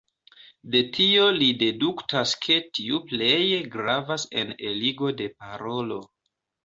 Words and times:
De 0.75 0.79
tio 0.95 1.25
li 1.39 1.49
deduktas 1.59 2.33
ke 2.45 2.57
tiu 2.77 3.01
pleje 3.11 3.61
gravas 3.77 4.29
en 4.45 4.57
eligo 4.71 5.13
de 5.21 5.29
parolo. 5.43 6.01